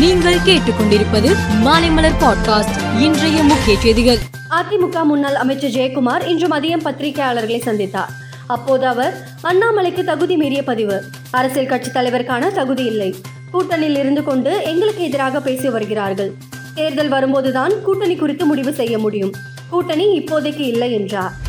நீங்கள் 0.00 0.34
கேட்டுக்கொண்டிருப்பது 0.34 1.36
மாலைமலர் 1.64 2.12
பாட்காஸ்ட். 2.20 3.00
இன்றைய 3.00 3.42
முக்கிய 3.42 3.78
செய்திகள். 3.78 4.18
அதிமுக 4.50 5.02
முன்னாள் 5.02 5.34
அமைச்சர் 5.34 5.70
ஜெயக்குமார் 5.70 6.26
இன்று 6.26 6.48
மதியம் 6.48 6.84
பத்திரிகையாளர்களை 6.84 7.60
சந்தித்தார். 7.60 8.08
அப்போது 8.46 8.86
அவர் 8.86 9.26
அண்ணாமலைக்கு 9.42 10.04
தகுதி 10.04 10.36
மீறிய 10.36 10.64
பதிவு. 10.64 11.04
அரசியல் 11.30 11.66
கட்சி 11.66 11.90
தலைவருக்கான 11.90 12.52
தகுதி 12.52 12.84
இல்லை. 12.84 13.14
கூட்டணியில் 13.52 13.98
இருந்து 13.98 14.24
கொண்டு 14.24 14.62
எங்களுக்கு 14.64 15.04
எதிராக 15.04 15.40
பேசி 15.40 15.68
வருகிறார்கள். 15.68 16.32
தேர்தல் 16.74 17.08
வரும்போதுதான் 17.08 17.82
கூட்டணி 17.82 18.16
குறித்து 18.16 18.46
முடிவு 18.46 18.72
செய்ய 18.72 18.98
முடியும். 18.98 19.32
கூட்டணி 19.70 20.20
இப்போதைக்கு 20.20 20.60
இல்லை 20.60 20.92
என்றார். 20.92 21.48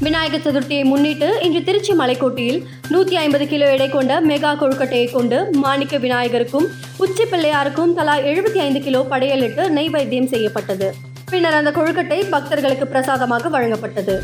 விநாயகர் 0.00 0.40
சதுர்த்தியை 0.40 0.84
முன்னிட்டு 0.84 1.38
இன்று 1.42 1.62
திருச்சி 1.62 1.92
மலைக்கோட்டையில் 1.92 2.66
நூற்றி 2.88 3.16
ஐம்பது 3.16 3.48
கிலோ 3.48 3.70
எடை 3.70 3.88
கொண்ட 3.88 4.20
மெகா 4.20 4.50
கொழுக்கட்டையை 4.60 5.10
கொண்டு 5.12 5.50
மாணிக்க 5.52 5.98
விநாயகருக்கும் 5.98 6.66
உச்சி 6.96 7.24
பிள்ளையாருக்கும் 7.24 7.94
தலா 7.94 8.16
எழுபத்தி 8.16 8.58
ஐந்து 8.58 8.80
கிலோ 8.80 9.06
படையலிட்டு 9.10 9.70
நெய்வேத்தியம் 9.70 10.26
செய்யப்பட்டது. 10.26 10.94
பின்னர் 11.30 11.54
அந்த 11.54 11.70
கொழுக்கட்டை 11.70 12.28
பக்தர்களுக்கு 12.30 12.86
பிரசாதமாக 12.86 13.48
வழங்கப்பட்டது. 13.48 14.22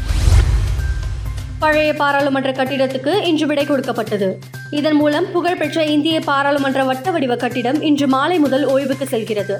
பழைய 1.58 1.94
பாராளுமன்ற 1.94 2.50
கட்டிடத்துக்கு 2.50 3.22
இன்று 3.22 3.46
விடை 3.46 3.64
கொடுக்கப்பட்டது. 3.64 4.38
இதன் 4.70 4.94
மூலம் 4.94 5.32
புகழ்பெற்ற 5.32 5.84
இந்திய 5.84 6.20
பாராளுமன்ற 6.20 6.84
வட்ட 6.84 7.10
வடிவ 7.10 7.36
கட்டிடம் 7.36 7.82
இன்று 7.82 8.06
மாலை 8.06 8.38
முதல் 8.38 8.64
ஓய்வுக்கு 8.64 9.06
செல்கிறது. 9.06 9.58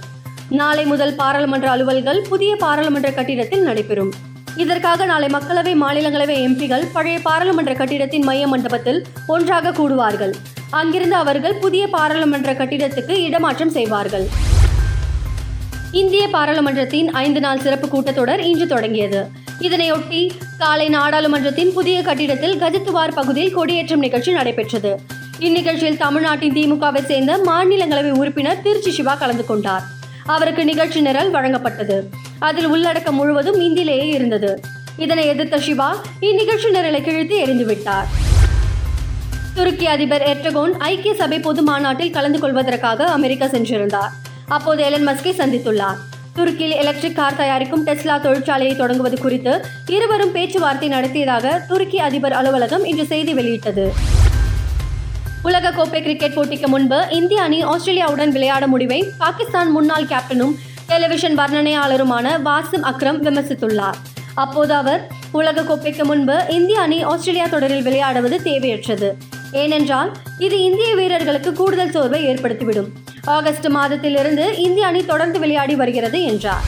நாளை 0.49 0.85
முதல் 0.85 1.15
பாராளுமன்ற 1.15 1.77
அலுவல்கள் 1.77 2.21
புதிய 2.29 2.57
பாராளுமன்ற 2.57 3.11
கட்டிடத்தில் 3.11 3.63
நடைபெறும். 3.63 4.30
இதற்காக 4.57 5.05
நாளை 5.05 5.29
மக்களவை 5.29 5.75
மாநிலங்களவை 5.83 6.37
எம்பிகள் 6.47 6.87
பழைய 6.93 7.19
பாராளுமன்ற 7.19 7.75
கட்டிடத்தின் 7.75 8.23
மைய 8.23 8.47
மண்டபத்தில் 8.47 9.07
ஒன்றாக 9.27 9.71
கூடுவார்கள். 9.71 10.33
அங்கிருந்து 10.71 11.17
அவர்கள் 11.17 11.55
புதிய 11.55 11.89
பாராளுமன்ற 11.89 12.53
கட்டிடத்துக்கு 12.53 13.11
இடமாற்றம் 13.11 13.71
செய்வார்கள். 13.71 14.29
இந்திய 15.93 16.29
பாராளுமன்றத்தின் 16.29 17.11
ஐந்து 17.11 17.41
நாள் 17.41 17.61
சிறப்பு 17.61 17.87
கூட்டத்தொடர் 17.87 18.39
இன்று 18.39 18.67
தொடங்கியது. 18.67 19.29
இதனையொட்டி 19.61 20.31
காலை 20.59 20.89
நாடாளுமன்றத்தின் 20.89 21.73
புதிய 21.73 22.03
கட்டிடத்தில் 22.03 22.61
கஜத்துவார் 22.61 23.15
பகுதியில் 23.15 23.55
கொடியேற்றம் 23.55 23.99
நிகழ்ச்சி 23.99 24.33
நடைபெற்றது. 24.33 25.01
இந்நிகழ்ச்சியில் 25.39 25.97
தமிழ்நாட்டின் 25.97 26.53
திமுகவை 26.53 27.05
சேர்ந்த 27.05 27.39
மாநிலங்களவை 27.47 28.11
உறுப்பினர் 28.11 28.63
திருச்சி 28.63 28.91
சிவா 28.91 29.15
கலந்து 29.15 29.47
கொண்டார். 29.47 29.83
அவருக்கு 30.27 30.65
நிகழ்ச்சி 30.65 31.01
நிரல் 31.01 31.31
வழங்கப்பட்டது. 31.31 32.07
அதில் 32.41 32.67
உள்ளடக்கம் 32.67 33.15
முழுவதும் 33.15 33.61
இந்தியிலேயே 33.61 34.05
இருந்தது. 34.05 34.61
இதனை 34.97 35.27
எதிர்த்த 35.27 35.59
சிவா 35.59 35.97
இந்நிகழ்ச்சி 36.21 36.69
நிரலை 36.69 37.03
கிழித்து 37.03 37.47
எறிந்துவிட்டார். 37.47 38.09
துருக்கி 39.55 39.87
அதிபர் 39.87 40.23
எர்டகோன் 40.23 40.71
ஐக்கிய 40.79 41.15
சபை 41.15 41.39
பொது 41.39 41.63
மாநாட்டில் 41.63 42.11
கலந்து 42.11 42.39
கொள்வதற்காக 42.39 43.05
அமெரிக்கா 43.05 43.47
சென்றிருந்தார். 43.47 44.13
அப்போது 44.49 44.83
எலன் 44.83 45.09
மஸ்கை 45.09 45.33
சந்தித்துள்ளார். 45.33 45.99
துருக்கியில் 46.37 46.77
எலக்ட்ரிக் 46.77 47.17
கார் 47.17 47.37
தயாரிக்கும் 47.37 47.87
டெஸ்லா 47.87 48.17
தொழிற்சாலையை 48.21 48.77
தொடங்குவது 48.77 49.21
குறித்து 49.21 49.65
இருவரும் 49.87 50.33
பேச்சுவார்த்தை 50.33 50.89
நடத்தியதாக 50.89 51.65
துருக்கி 51.69 51.99
அதிபர் 51.99 52.33
அலுவலகம் 52.33 52.85
இன்று 52.85 53.07
செய்தி 53.07 53.35
வெளியிட்டது. 53.35 53.93
உலக 55.43 55.71
கோப்பை 55.71 56.03
கிரிக்கெட் 56.03 56.33
போட்டிக்கு 56.33 56.67
முன்பு 56.67 57.07
இந்திய 57.11 57.43
அணி 57.43 57.65
ஆஸ்திரேலியாவுடன் 57.65 58.29
விளையாட 58.29 58.67
முடிவை 58.67 59.13
பாகிஸ்தான் 59.19 59.71
முன்னாள் 59.71 60.05
கேப்டனும் 60.05 60.55
டெலிவிஷன் 60.91 61.39
வர்ணனையாளருமான 61.39 62.27
வாசிம் 62.43 62.85
அக்ரம் 62.91 63.19
விமர்சித்துள்ளார். 63.27 63.99
அப்போது 64.35 64.75
அவர் 64.75 65.07
உலக 65.33 65.63
கோப்பைக்கு 65.63 66.05
முன்பு 66.05 66.45
இந்திய 66.49 66.81
அணி 66.81 67.03
ஆஸ்திரேலியா 67.03 67.47
தொடரில் 67.47 67.83
விளையாடுவது 67.83 68.41
தேவையற்றது. 68.45 69.09
ஏனென்றால் 69.53 70.11
இது 70.39 70.65
இந்திய 70.65 70.95
வீரர்களுக்கு 70.95 71.53
கூடுதல் 71.53 71.91
சோர்வை 71.91 72.27
ஏற்படுத்திவிடும். 72.27 72.89
ஆகஸ்ட் 73.25 73.67
மாதத்திலிருந்து 73.67 74.59
இந்திய 74.59 74.87
அணி 74.87 75.07
தொடர்ந்து 75.07 75.39
விளையாடி 75.39 75.75
வருகிறது 75.75 76.23
என்றார். 76.23 76.67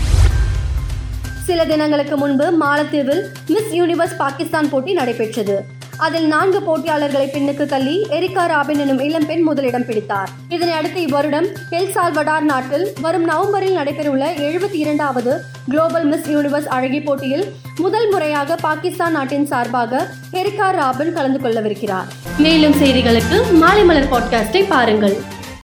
சில 1.45 1.65
தினங்களுக்கு 1.65 2.17
முன்பு 2.17 2.59
மாலத்தீவில் 2.65 3.23
மிஸ் 3.49 3.73
யூனிவர்ஸ் 3.73 4.17
பாகிஸ்தான் 4.17 4.69
போட்டி 4.69 4.93
நடைபெற்றது. 4.93 5.67
அதில் 6.05 6.27
நான்கு 6.27 6.61
போட்டியாளர்களை 6.61 7.27
பின்னுக்கு 7.33 7.67
தள்ளி 7.67 8.07
எரிகா 8.11 8.47
ராபின் 8.47 8.79
எனும் 8.79 8.99
இளம்பெண் 8.99 9.41
முதலிடம் 9.41 9.87
பிடித்தார். 9.87 10.31
இதனை 10.49 10.75
அடுத்து 10.75 11.01
இவ்வருடம் 11.01 11.47
எல் 11.71 11.91
சால்வடார் 11.91 12.41
நாட்டில் 12.41 12.93
வரும் 13.01 13.25
நவம்பரில் 13.25 13.77
நடைபெறவுள்ள 13.77 14.25
எழுபத்தி 14.47 14.75
இரண்டாவது 14.75 15.41
குளோபல் 15.69 16.05
மிஸ் 16.05 16.31
யூனிவர்ஸ் 16.31 16.67
அழகி 16.67 17.01
போட்டியில் 17.01 17.53
முதல் 17.77 18.11
முறையாக 18.11 18.57
பாகிஸ்தான் 18.57 19.13
நாட்டின் 19.13 19.47
சார்பாக 19.47 20.07
எரிகா 20.33 20.71
ராபின் 20.71 21.13
கலந்து 21.13 21.39
கொள்ளவிருக்கிறார். 21.39 22.09
மேலும் 22.39 22.73
செய்திகளுக்கு 22.73 23.53
மாலை 23.53 23.85
மலர் 23.85 24.11
பாட்காஸ்டை 24.13 24.65
பாருங்கள். 24.69 25.32